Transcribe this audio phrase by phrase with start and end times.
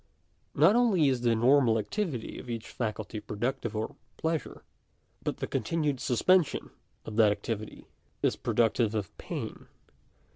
[0.55, 4.63] Not only is the normal activity of each faculty productive of pleasure,
[5.21, 6.71] but the continued suspension
[7.05, 7.85] of that activity
[8.23, 9.67] is productive of pain.